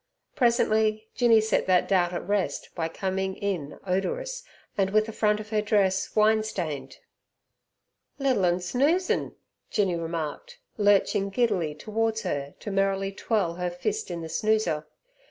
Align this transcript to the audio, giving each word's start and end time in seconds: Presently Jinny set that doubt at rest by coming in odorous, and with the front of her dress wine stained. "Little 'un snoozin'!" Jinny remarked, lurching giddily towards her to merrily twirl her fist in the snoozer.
Presently 0.35 1.09
Jinny 1.13 1.39
set 1.41 1.67
that 1.67 1.87
doubt 1.87 2.11
at 2.11 2.27
rest 2.27 2.71
by 2.73 2.87
coming 2.89 3.35
in 3.35 3.77
odorous, 3.85 4.41
and 4.75 4.89
with 4.89 5.05
the 5.05 5.11
front 5.11 5.39
of 5.39 5.51
her 5.51 5.61
dress 5.61 6.15
wine 6.15 6.41
stained. 6.41 6.97
"Little 8.17 8.45
'un 8.45 8.59
snoozin'!" 8.61 9.35
Jinny 9.69 9.95
remarked, 9.95 10.57
lurching 10.75 11.29
giddily 11.29 11.75
towards 11.75 12.23
her 12.23 12.55
to 12.61 12.71
merrily 12.71 13.11
twirl 13.11 13.53
her 13.61 13.69
fist 13.69 14.09
in 14.09 14.21
the 14.23 14.29
snoozer. 14.29 14.87